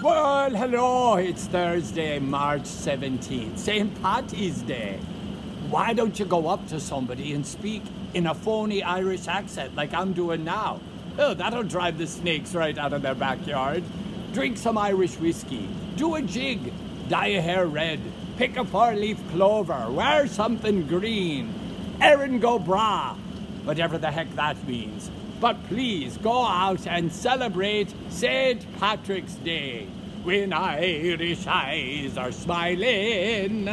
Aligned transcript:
Well, 0.00 0.50
hello. 0.50 1.16
It's 1.16 1.46
Thursday, 1.46 2.20
March 2.20 2.62
17th, 2.62 3.58
St. 3.58 4.00
Patty's 4.00 4.62
Day. 4.62 5.00
Why 5.70 5.92
don't 5.92 6.16
you 6.16 6.24
go 6.24 6.46
up 6.46 6.68
to 6.68 6.78
somebody 6.78 7.32
and 7.32 7.44
speak 7.44 7.82
in 8.14 8.28
a 8.28 8.34
phony 8.34 8.80
Irish 8.80 9.26
accent 9.26 9.74
like 9.74 9.92
I'm 9.92 10.12
doing 10.12 10.44
now? 10.44 10.78
Oh, 11.18 11.34
that'll 11.34 11.64
drive 11.64 11.98
the 11.98 12.06
snakes 12.06 12.54
right 12.54 12.78
out 12.78 12.92
of 12.92 13.02
their 13.02 13.16
backyard. 13.16 13.82
Drink 14.32 14.56
some 14.56 14.78
Irish 14.78 15.18
whiskey. 15.18 15.68
Do 15.96 16.14
a 16.14 16.22
jig. 16.22 16.72
Dye 17.08 17.26
your 17.26 17.42
hair 17.42 17.66
red. 17.66 17.98
Pick 18.36 18.56
a 18.56 18.64
four 18.64 18.94
leaf 18.94 19.18
clover. 19.32 19.90
Wear 19.90 20.28
something 20.28 20.86
green. 20.86 21.52
Erin 22.00 22.38
go 22.38 22.60
bragh. 22.60 23.16
Whatever 23.64 23.98
the 23.98 24.12
heck 24.12 24.32
that 24.36 24.64
means. 24.64 25.10
But 25.40 25.62
please 25.68 26.16
go 26.18 26.44
out 26.44 26.86
and 26.86 27.12
celebrate 27.12 27.94
St. 28.10 28.66
Patrick's 28.78 29.34
Day 29.34 29.86
when 30.24 30.52
Irish 30.52 31.46
eyes 31.46 32.16
are 32.18 32.32
smiling. 32.32 33.68